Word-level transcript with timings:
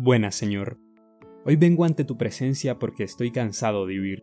Buenas, 0.00 0.36
Señor. 0.36 0.78
Hoy 1.44 1.56
vengo 1.56 1.84
ante 1.84 2.04
tu 2.04 2.16
presencia 2.16 2.78
porque 2.78 3.02
estoy 3.02 3.32
cansado 3.32 3.84
de 3.84 3.94
vivir. 3.94 4.20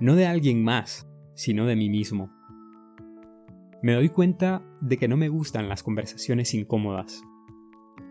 No 0.00 0.16
de 0.16 0.26
alguien 0.26 0.64
más, 0.64 1.08
sino 1.36 1.66
de 1.66 1.76
mí 1.76 1.88
mismo. 1.88 2.32
Me 3.82 3.92
doy 3.92 4.08
cuenta 4.08 4.64
de 4.80 4.96
que 4.96 5.06
no 5.06 5.16
me 5.16 5.28
gustan 5.28 5.68
las 5.68 5.84
conversaciones 5.84 6.54
incómodas, 6.54 7.22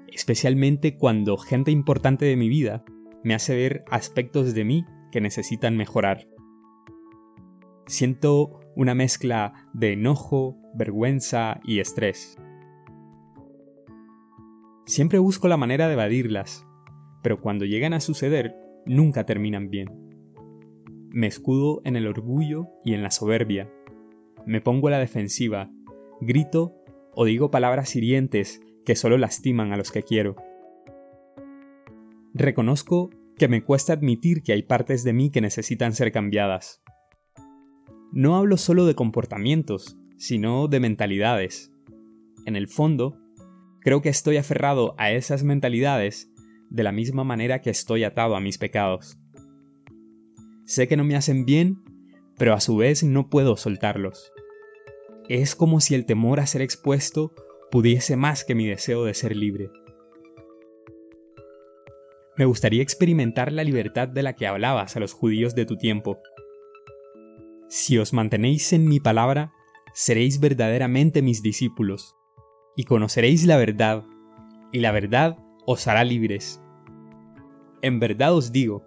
especialmente 0.07 0.95
cuando 0.95 1.35
gente 1.35 1.69
importante 1.69 2.23
de 2.23 2.37
mi 2.37 2.47
vida 2.47 2.85
me 3.25 3.33
hace 3.33 3.57
ver 3.57 3.83
aspectos 3.91 4.53
de 4.53 4.63
mí 4.63 4.85
que 5.11 5.19
necesitan 5.19 5.75
mejorar. 5.75 6.29
Siento 7.87 8.61
una 8.77 8.95
mezcla 8.95 9.67
de 9.73 9.91
enojo, 9.91 10.55
vergüenza 10.75 11.59
y 11.65 11.79
estrés. 11.79 12.37
Siempre 14.85 15.19
busco 15.19 15.47
la 15.47 15.57
manera 15.57 15.87
de 15.87 15.93
evadirlas, 15.93 16.67
pero 17.21 17.39
cuando 17.39 17.63
llegan 17.63 17.93
a 17.93 18.01
suceder, 18.01 18.55
nunca 18.85 19.25
terminan 19.25 19.69
bien. 19.69 19.87
Me 21.09 21.27
escudo 21.27 21.81
en 21.85 21.95
el 21.95 22.05
orgullo 22.05 22.67
y 22.83 22.93
en 22.93 23.01
la 23.01 23.11
soberbia. 23.11 23.71
Me 24.45 24.59
pongo 24.59 24.89
a 24.89 24.91
la 24.91 24.99
defensiva, 24.99 25.71
grito 26.19 26.75
o 27.15 27.25
digo 27.25 27.49
palabras 27.49 27.95
hirientes 27.95 28.61
que 28.85 28.95
solo 28.95 29.17
lastiman 29.17 29.71
a 29.71 29.77
los 29.77 29.91
que 29.91 30.03
quiero. 30.03 30.35
Reconozco 32.33 33.09
que 33.37 33.47
me 33.47 33.63
cuesta 33.63 33.93
admitir 33.93 34.43
que 34.43 34.51
hay 34.51 34.63
partes 34.63 35.03
de 35.03 35.13
mí 35.13 35.29
que 35.29 35.39
necesitan 35.39 35.93
ser 35.93 36.11
cambiadas. 36.11 36.81
No 38.11 38.35
hablo 38.35 38.57
solo 38.57 38.85
de 38.85 38.95
comportamientos, 38.95 39.97
sino 40.17 40.67
de 40.67 40.79
mentalidades. 40.79 41.71
En 42.45 42.55
el 42.55 42.67
fondo, 42.67 43.22
Creo 43.83 44.01
que 44.01 44.07
estoy 44.07 44.37
aferrado 44.37 44.95
a 44.97 45.11
esas 45.11 45.43
mentalidades 45.43 46.31
de 46.69 46.83
la 46.83 46.93
misma 46.93 47.25
manera 47.25 47.61
que 47.61 47.69
estoy 47.69 48.05
atado 48.05 48.37
a 48.37 48.39
mis 48.39 48.57
pecados. 48.57 49.17
Sé 50.65 50.87
que 50.87 50.95
no 50.95 51.03
me 51.03 51.17
hacen 51.17 51.45
bien, 51.45 51.83
pero 52.37 52.53
a 52.53 52.61
su 52.61 52.77
vez 52.77 53.03
no 53.03 53.29
puedo 53.29 53.57
soltarlos. 53.57 54.31
Es 55.27 55.55
como 55.55 55.81
si 55.81 55.95
el 55.95 56.05
temor 56.05 56.39
a 56.39 56.47
ser 56.47 56.61
expuesto 56.61 57.33
pudiese 57.71 58.15
más 58.15 58.45
que 58.45 58.55
mi 58.55 58.67
deseo 58.67 59.03
de 59.03 59.13
ser 59.13 59.35
libre. 59.35 59.69
Me 62.37 62.45
gustaría 62.45 62.81
experimentar 62.81 63.51
la 63.51 63.65
libertad 63.65 64.07
de 64.07 64.23
la 64.23 64.33
que 64.33 64.47
hablabas 64.47 64.95
a 64.95 65.01
los 65.01 65.11
judíos 65.11 65.55
de 65.55 65.65
tu 65.65 65.75
tiempo. 65.75 66.19
Si 67.67 67.97
os 67.97 68.13
mantenéis 68.13 68.71
en 68.71 68.87
mi 68.87 69.01
palabra, 69.01 69.51
seréis 69.93 70.39
verdaderamente 70.39 71.21
mis 71.21 71.43
discípulos 71.43 72.15
y 72.75 72.85
conoceréis 72.85 73.45
la 73.45 73.57
verdad, 73.57 74.03
y 74.71 74.79
la 74.79 74.91
verdad 74.91 75.37
os 75.65 75.87
hará 75.87 76.03
libres. 76.03 76.61
En 77.81 77.99
verdad 77.99 78.33
os 78.33 78.51
digo, 78.51 78.83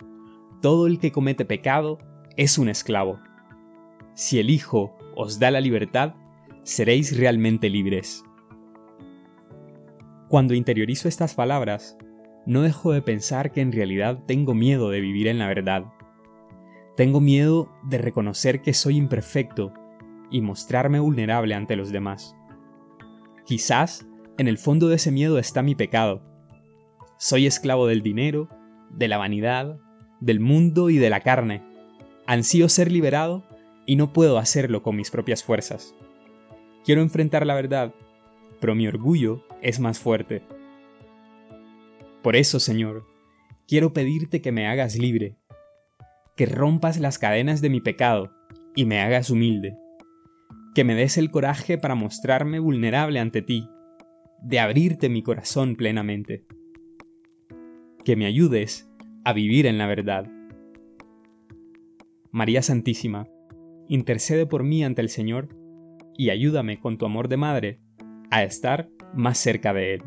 todo 0.60 0.86
el 0.86 0.98
que 0.98 1.12
comete 1.12 1.44
pecado 1.44 1.98
es 2.36 2.58
un 2.58 2.68
esclavo. 2.68 3.20
Si 4.14 4.38
el 4.38 4.50
Hijo 4.50 4.96
os 5.14 5.38
da 5.38 5.50
la 5.50 5.60
libertad, 5.60 6.14
seréis 6.62 7.16
realmente 7.16 7.70
libres. 7.70 8.24
Cuando 10.28 10.54
interiorizo 10.54 11.08
estas 11.08 11.34
palabras, 11.34 11.96
no 12.46 12.62
dejo 12.62 12.92
de 12.92 13.02
pensar 13.02 13.52
que 13.52 13.60
en 13.60 13.72
realidad 13.72 14.22
tengo 14.26 14.54
miedo 14.54 14.90
de 14.90 15.00
vivir 15.00 15.28
en 15.28 15.38
la 15.38 15.46
verdad. 15.46 15.84
Tengo 16.96 17.20
miedo 17.20 17.70
de 17.84 17.98
reconocer 17.98 18.62
que 18.62 18.72
soy 18.72 18.96
imperfecto 18.96 19.72
y 20.30 20.40
mostrarme 20.40 20.98
vulnerable 20.98 21.54
ante 21.54 21.76
los 21.76 21.92
demás. 21.92 22.34
Quizás 23.46 24.04
en 24.38 24.48
el 24.48 24.58
fondo 24.58 24.88
de 24.88 24.96
ese 24.96 25.12
miedo 25.12 25.38
está 25.38 25.62
mi 25.62 25.76
pecado. 25.76 26.20
Soy 27.16 27.46
esclavo 27.46 27.86
del 27.86 28.02
dinero, 28.02 28.48
de 28.90 29.06
la 29.06 29.18
vanidad, 29.18 29.78
del 30.20 30.40
mundo 30.40 30.90
y 30.90 30.98
de 30.98 31.10
la 31.10 31.20
carne. 31.20 31.62
Ansío 32.26 32.68
ser 32.68 32.90
liberado 32.90 33.44
y 33.86 33.94
no 33.94 34.12
puedo 34.12 34.38
hacerlo 34.38 34.82
con 34.82 34.96
mis 34.96 35.12
propias 35.12 35.44
fuerzas. 35.44 35.94
Quiero 36.84 37.02
enfrentar 37.02 37.46
la 37.46 37.54
verdad, 37.54 37.94
pero 38.60 38.74
mi 38.74 38.88
orgullo 38.88 39.44
es 39.62 39.78
más 39.78 40.00
fuerte. 40.00 40.42
Por 42.22 42.34
eso, 42.34 42.58
Señor, 42.58 43.06
quiero 43.68 43.92
pedirte 43.92 44.42
que 44.42 44.50
me 44.50 44.66
hagas 44.66 44.96
libre, 44.96 45.36
que 46.36 46.46
rompas 46.46 46.98
las 46.98 47.20
cadenas 47.20 47.60
de 47.60 47.70
mi 47.70 47.80
pecado 47.80 48.32
y 48.74 48.86
me 48.86 49.00
hagas 49.00 49.30
humilde 49.30 49.78
que 50.76 50.84
me 50.84 50.94
des 50.94 51.16
el 51.16 51.30
coraje 51.30 51.78
para 51.78 51.94
mostrarme 51.94 52.58
vulnerable 52.58 53.18
ante 53.18 53.40
ti, 53.40 53.66
de 54.42 54.60
abrirte 54.60 55.08
mi 55.08 55.22
corazón 55.22 55.74
plenamente. 55.74 56.44
Que 58.04 58.14
me 58.14 58.26
ayudes 58.26 58.86
a 59.24 59.32
vivir 59.32 59.64
en 59.64 59.78
la 59.78 59.86
verdad. 59.86 60.30
María 62.30 62.60
Santísima, 62.60 63.26
intercede 63.88 64.44
por 64.44 64.64
mí 64.64 64.84
ante 64.84 65.00
el 65.00 65.08
Señor 65.08 65.48
y 66.14 66.28
ayúdame 66.28 66.78
con 66.78 66.98
tu 66.98 67.06
amor 67.06 67.28
de 67.28 67.38
madre 67.38 67.80
a 68.30 68.42
estar 68.42 68.90
más 69.14 69.38
cerca 69.38 69.72
de 69.72 69.94
Él. 69.94 70.02